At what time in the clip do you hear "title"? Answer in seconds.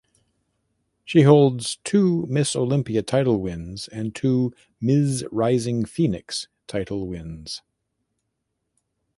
3.03-3.39, 6.65-7.07